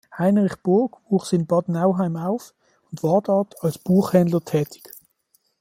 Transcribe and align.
Heinrich 0.17 0.61
Burk 0.63 0.97
wuchs 1.11 1.31
in 1.31 1.45
Bad 1.45 1.69
Nauheim 1.69 2.15
auf 2.17 2.55
und 2.89 3.03
war 3.03 3.21
dort 3.21 3.63
als 3.63 3.77
Buchhändler 3.77 4.43
tätig. 4.43 4.91